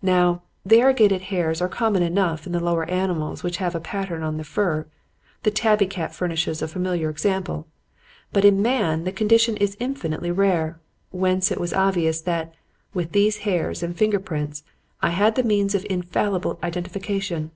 [0.00, 4.36] Now, variegated hairs are common enough in the lower animals which have a pattern on
[4.36, 4.86] the fur.
[5.42, 7.66] The tabby cat furnishes a familiar example.
[8.32, 10.78] But in man the condition is infinitely rare;
[11.10, 12.54] whence it was obvious that,
[12.94, 14.62] with these hairs and the finger prints,
[15.02, 17.50] I had the means of infallible identification.